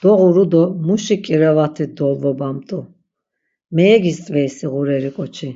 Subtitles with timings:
[0.00, 2.78] Doğuru do muşi ǩirevat̆i dolvobamtu,
[3.74, 5.50] meyegist̆veysi ğureri ǩoçi…